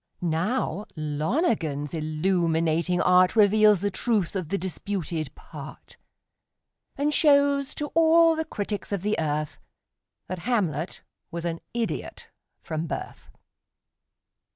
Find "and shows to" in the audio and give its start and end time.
6.95-7.91